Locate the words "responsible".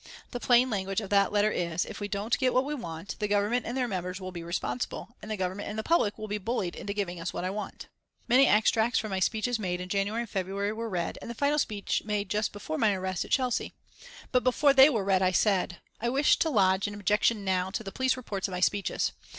4.41-5.09